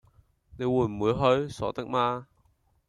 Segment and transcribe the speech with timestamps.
[0.57, 1.47] 你會唔會去？
[1.49, 2.27] 傻的嗎